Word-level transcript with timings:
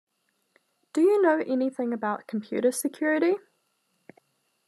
Do 0.93 1.01
you 1.01 1.21
know 1.21 1.43
anything 1.45 1.93
about 1.93 2.25
computer 2.25 2.71
security? 2.71 3.35